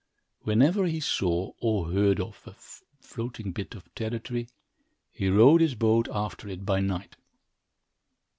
Whenever 0.41 0.87
he 0.87 0.99
saw, 0.99 1.51
or 1.59 1.91
heard 1.91 2.19
of, 2.19 2.41
a 2.47 2.55
floating 3.03 3.51
bit 3.51 3.75
of 3.75 3.93
territory, 3.93 4.47
he 5.11 5.29
rowed 5.29 5.61
his 5.61 5.75
boat 5.75 6.07
after 6.11 6.49
it 6.49 6.65
by 6.65 6.79
night. 6.79 7.17